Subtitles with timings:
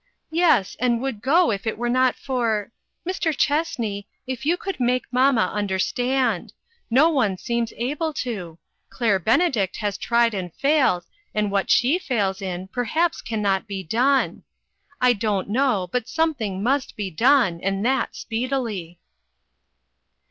[0.31, 2.71] "Yes, and would go if it were not for
[3.07, 3.31] Mr.
[3.37, 6.53] Chessney, if you could make mamma understand.
[6.89, 8.57] No one seems able to.
[8.89, 13.83] Claire Benedict has tried and failed; and what she fails in, perhaps can not be
[13.83, 14.41] done.
[14.99, 18.97] I don't know, but something must be done, and that speedily."